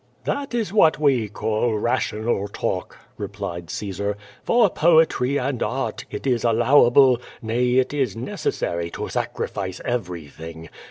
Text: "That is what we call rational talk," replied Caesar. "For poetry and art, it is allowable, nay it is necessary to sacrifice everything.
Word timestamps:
"That 0.23 0.55
is 0.55 0.73
what 0.73 0.97
we 0.97 1.29
call 1.29 1.77
rational 1.77 2.47
talk," 2.47 2.97
replied 3.19 3.69
Caesar. 3.69 4.17
"For 4.43 4.67
poetry 4.67 5.37
and 5.37 5.61
art, 5.61 6.05
it 6.09 6.25
is 6.25 6.43
allowable, 6.43 7.19
nay 7.39 7.75
it 7.75 7.93
is 7.93 8.15
necessary 8.17 8.89
to 8.89 9.09
sacrifice 9.09 9.79
everything. 9.85 10.69